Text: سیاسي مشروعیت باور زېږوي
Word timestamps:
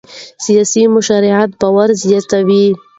سیاسي 0.45 0.81
مشروعیت 0.95 1.49
باور 1.59 1.89
زېږوي 2.01 2.65